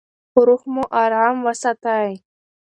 روح 0.47 0.61
مو 0.73 0.83
ارام 1.03 1.37
وساتئ. 1.45 2.09